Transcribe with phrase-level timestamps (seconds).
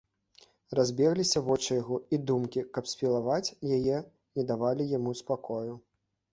[0.79, 4.03] Разбегліся вочы яго, і думкі, каб спілаваць, яе,
[4.41, 5.73] не давалі яму спакою.